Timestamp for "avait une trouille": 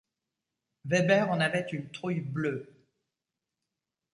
1.39-2.21